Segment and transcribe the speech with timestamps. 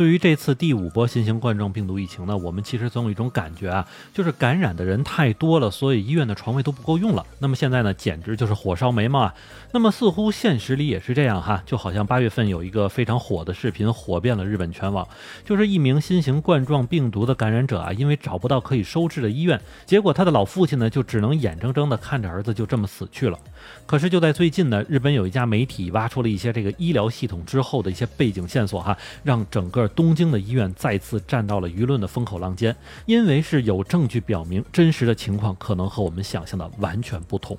[0.00, 7.22] 对于这次第五波新型冠状病毒疫情呢，我们其实总有一种感觉啊，就是感染的人太多了，所以医院的床位都不够用了。
[7.38, 9.34] 那么现在呢，简直就是火烧眉毛啊！
[9.72, 15.06] 那么似乎现实里也是这样哈，就好像八月份有一个非常火的视频，火遍了日本全网，
[15.44, 23.38] 就是一名新型冠状病毒的感染者啊，因为找不到可以收治的医院，结果他的老父亲呢，就只能眼睁睁地看着儿子就这么死去了。
[23.84, 32.74] 可是就在最近呢，日本有一家媒体挖出了一些这个医疗系统之后的一些背景线索哈，让整个东京的医院再次站到了舆论的风口浪尖，
[33.06, 37.56] 因为是有证据表明真实的情况可能和我们想象的完全不同。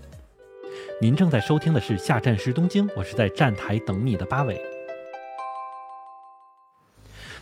[1.02, 4.71] 您正在收听的是下站时东京，我是在站台等你的八尾。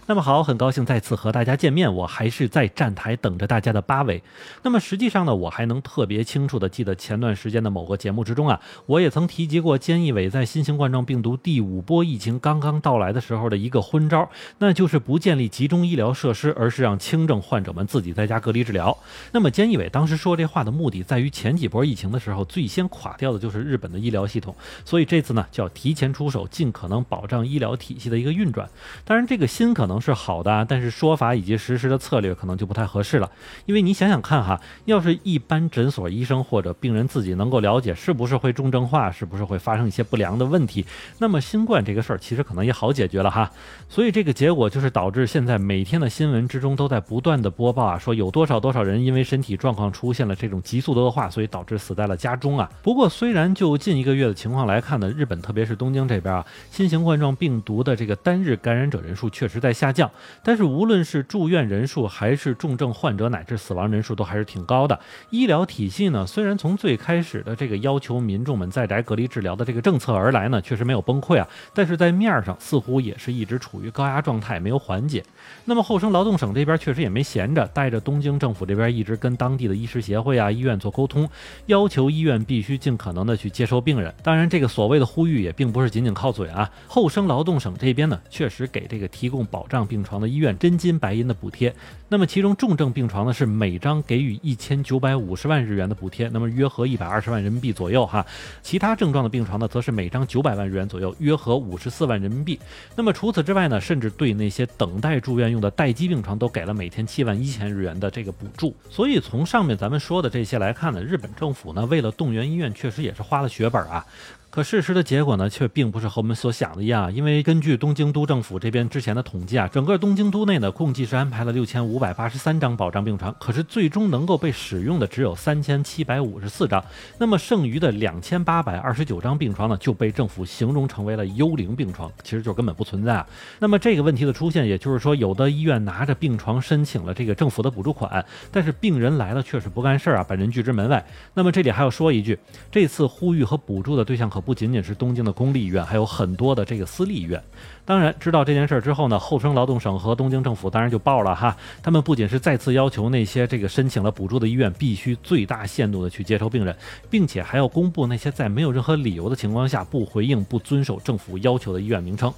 [0.09, 4.23] 那么好，很高兴再次和大家见面，我还是在站台等着大家的八尾。
[4.63, 18.97] 那么实际上呢，我还能特别清楚的记得前段时间的某个节目之中啊，我也曾提及过菅义伟在新型冠状病毒第五波疫情刚刚到来的时候的一个昏招，那就是不建立集中医疗设施，而是让轻症患者们自己在家隔离治疗。
[19.31, 28.67] 那么菅义伟当时说这话的目的在于前几波疫情的时候，最先垮掉的就是日本的医疗系统，所以这次呢就要提前出手，尽可能保障医疗体系的一个运转。
[29.05, 29.98] 当然，这个心可能。
[29.99, 33.29] 是好的，但是说法以及实施的策略可能就不太合适了。
[33.65, 40.85] 因为你想想看哈，要是一般诊所医生或者病人自己能够了解是不是会重症化，是不是会发生一些不良的问题，
[41.17, 43.51] 那么新冠这个事儿其实可能也好解决了哈。
[43.87, 52.69] 所以这个结果就是导致现在每天的新闻之中都在不断的播报啊，说有多少多少人因为身体状况出现了这种急速的恶化，所以导致死在了家中啊。
[52.81, 59.89] 不过虽然就近一个月的情况来看呢，日本特别是东京这边啊，新型冠状病毒的这个单日感染者人数确实在下。
[59.91, 60.09] 降，
[60.43, 64.97] 但是无论是住院人数，还是重症患者乃至死亡人数，都还是挺高的。
[65.31, 75.23] 医疗体系呢，虽然从最开始的这个要求民众们在宅隔离治疗的这个政策而来呢，确实没有崩溃啊，但是在面上似乎也是一直处于高压状态，没有缓解。
[75.65, 81.27] 那么后生劳动省这边确实也没闲着，带着东京政府这边一直跟当地的医师协会啊、医院做沟通，
[81.65, 84.13] 要求医院必须尽可能的去接收病人。
[84.21, 86.69] 当然，这个所谓的呼吁也并不是仅仅靠嘴啊。
[86.87, 89.89] 后生劳动省这边呢，确实给这个提供保障。
[89.89, 91.73] 病床的医院真金白银的补贴，
[92.09, 98.23] 那么其中重症病床呢是每张给予一千九百五十万日元的补贴，那么约合一百二十万人民币左右哈。
[98.61, 102.59] 其他症状的病床呢，则是每张九百万日元左右，约合五十四万人民币。
[102.95, 108.75] 那么除此之外呢，甚至对那些等待住院用的待机病床都给了每天七万一千日元的这个补助。
[108.91, 114.05] 所以从上面咱们说的这些来看呢，日本政府呢为了动员医院，确实也是花了血本啊。
[114.51, 117.13] 可事实的结果呢，却并不是和我们所想的一样。
[117.13, 126.83] 因为根据东京都政府这边之前的统计啊，整个东京都内呢，共计是安排了六千五百八十三张保障病床，可是最终能够被使用的只有三千七百五十四张。
[127.17, 133.25] 那么剩余的两千八百二十九张病床呢，就被政府形容成为了幽灵病床，其实就根本不存在啊。
[133.59, 141.05] 那么这个问题的出现，也就是说，有的医院拿着病床申请了这个政府的补助款，但是病人来了却是不干事儿啊，把人拒之门外。
[141.33, 142.37] 那么这里还要说一句，
[142.69, 144.48] 这次呼吁和补助的对象可不。
[144.49, 147.39] 不仅仅是东京的公立医院，还有很多的这个私立医院。
[147.85, 151.55] 当然，知道这件事儿之后呢，厚生劳动省和东京政府当然就报了哈。
[151.83, 156.75] 他们不仅是再次要求那些这个申请了补助的医院必须最大限度的去接收病人，
[157.11, 162.33] 并且还要公布那些在没有任何理由的情况下不回应、不遵守政府要求的医院名称。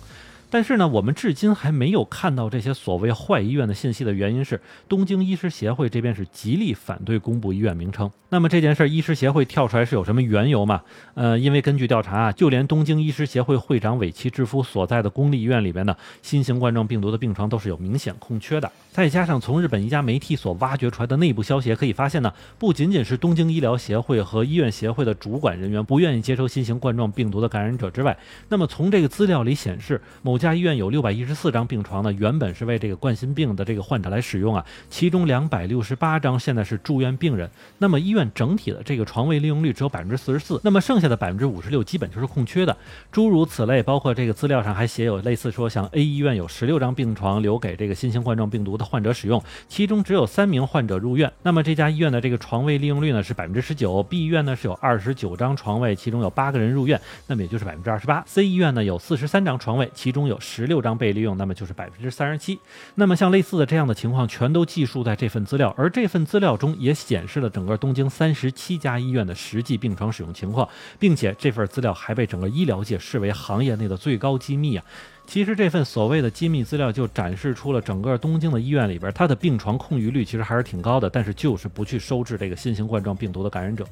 [0.52, 8.12] 但是呢，我们至今还没有看到这些所谓坏医院的信息的原因是，东京医师协会这边是极力反对公布医院名称。
[8.28, 10.82] 那么这件事，医师协会跳出来是有什么缘由吗？
[11.16, 18.70] 呃，因为根据调查啊，就连东京医师协会会长尾崎之夫所在的公立医院里边呢，新型冠状病毒的病床都是有明显空缺的。
[18.92, 28.18] 再加上从日本一家媒体所挖掘出来的内部消息也可以发现呢，不仅仅是东京医疗协会和医院协会的主管人员不愿意接收新型冠状病毒的感染者之外，
[28.50, 37.48] 那么从这个资料里显示，某这家医院有六百一十四张病床呢，原本是为这个冠心病的这个患者来使用啊，其中两百六十八张现在是住院病人，
[37.78, 42.76] 那么医院整体的这个床位利用率只有百分之四十四，那么剩下的百分之五十六基本就是空缺的，
[43.12, 60.66] 诸如此类，包括这个资料上还写有类似说，像 A 医院有十六张病床留给这个新型冠状病毒的患者使用，其中只有三名患者入院，那么这家医院的这个床位利用率呢是百分之十九，B 医院呢是有二十九张床位，其中有八个人入院，那么也就是百分之二十八，C 医院呢有四十三张床位，其中有十。
[60.72, 62.58] 六张被利用，那么就是百分之三十七。
[62.96, 70.66] 那么像类似的这样的情况，全都记述在这份资料，而这份资料中也显示了整个东京三十七家医院的实际病床使用情况，
[70.98, 74.86] 并且这份资料还被整个医疗界视为行业内的最高机密啊。
[75.32, 83.86] 其实这份所谓的机密资料就展示出了整个东京的医院里边，它的病床空余率其实还是挺高的，但是就是不去收治这个新型冠状病毒的感染者。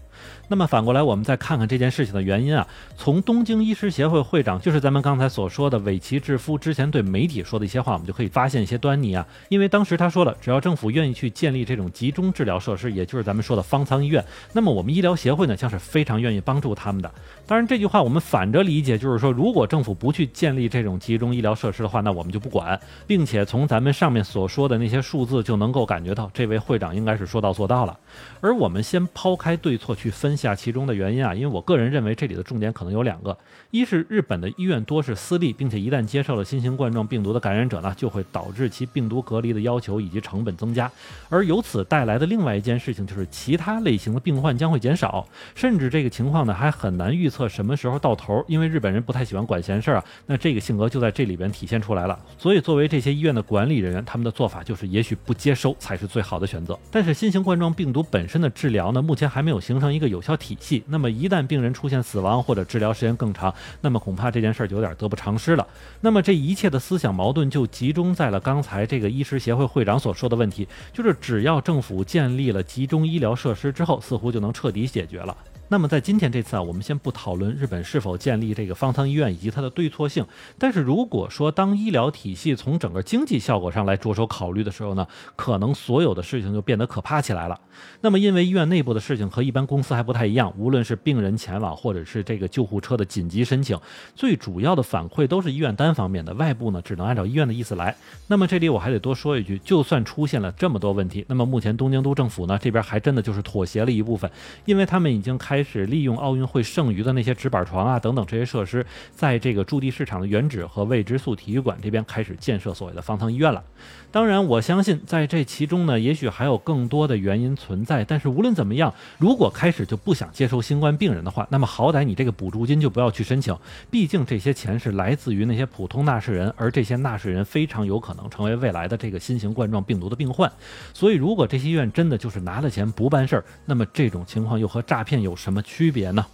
[0.50, 9.26] 那么反过来，我们再看看这件事情的原因啊，从东京医师协会会长，就是咱们刚才所说的尾崎智夫之前对媒体说的一些话，我们就可以发现一些端倪啊。
[9.48, 14.22] 因为当时他说了，只要政府愿意去建立这种集中治疗设施，也就是咱们说的方舱医院，
[14.52, 17.10] 那么我们医疗协会呢将是非常愿意帮助他们的。
[17.48, 27.98] 当然，这句话我们反着理解，就是说，如果政府不去建立这种集中医疗设施的话，那我们就不管，并且从咱们上面所说的那些数字就能够感觉到，这位会长应该是说到做到了。
[28.42, 33.38] 而我们先抛开对错去分下其中的原因啊，因为我个人认为这里的重点可能有两个：
[33.72, 40.92] 一是日本的医院多是私立，并且一旦接受了新型冠状病毒的感染者呢，就会导致其病毒隔离的要求以及成本增加，
[41.30, 52.18] 而由此带来的另外一件事情就是其他类型的病患将会减少，甚至这个情况呢还很难预测什么时候到头，因为日本人不太喜欢管闲事儿啊，那这个性格就在这里边体现出来了。
[52.38, 56.78] 所以作为这些医院的管理人员，他们的做法就是也许不接收才是最好的选择。
[56.92, 60.84] 但是新型冠状病毒本身的治疗呢，目前还没有形成一个有效体系。
[60.88, 65.68] 那么一旦病人出现死亡或者治疗时间更长，那么恐怕这件事儿就有点得不偿失了。
[66.02, 75.36] 那么这一切的思想矛盾就集中在了刚才这个医师协会会长所说的问题，就是只要政府建立了集中医疗设施之后，似乎就能彻底解决了。
[75.72, 80.26] 那么在今天这次啊，我们先不讨论日本是否建立这个方舱医院以及它的对错性。
[80.58, 87.62] 但是如果说当医疗体系从整个经济效果上来着手考虑的时候呢，可能所有的事情就变得可怕起来了。
[88.02, 93.80] 那么因为医院内部的事情和一般公司还不太一样，无论是病人前往或者是这个救护车的紧急申请，
[94.16, 97.96] 最主要的反馈都是医院单方面的，外部呢只能按照医院的意思来。
[98.26, 104.30] 那么这里我还得多说一句，就算出现了这么多问题，那么目前东京都政府呢这边还真的就是妥协了一部分，
[104.66, 105.59] 因为他们已经开。
[105.60, 113.62] 开始利用奥运会剩余的那些纸板床啊等等这些设施，在这个驻地市场的原址和未知数体育馆这边开始建设所谓的方舱医院了。
[114.10, 118.06] 当然，我相信在这其中呢，也许还有更多的原因存在。
[118.06, 123.56] 但是无论怎么样，如果开始就不想接收新冠病人的话，那么好歹你这个补助金就不要去申请，
[123.92, 130.50] 毕竟这些钱是来自于那些普通纳税人，而这些纳税人非常有可能成为未来的这个新型冠状病毒的病患。
[130.94, 136.28] 所以，如果这些医院真的就是拿了钱不办事儿，那么这种情况又和诈骗有什么区别呢？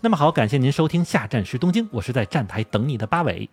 [0.00, 3.48] 那么好，感谢您收听下站是东京，我是在站台等你的八尾。